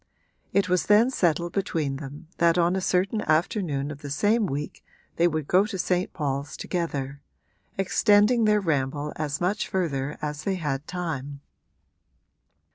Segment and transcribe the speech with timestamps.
[0.51, 4.83] It was then settled between them that on a certain afternoon of the same week
[5.17, 6.11] they would go to St.
[6.11, 7.21] Paul's together,
[7.77, 11.41] extending their ramble as much further as they had time.